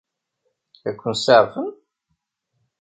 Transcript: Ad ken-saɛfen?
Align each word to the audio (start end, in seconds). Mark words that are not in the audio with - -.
Ad 0.89 0.95
ken-saɛfen? 0.99 1.69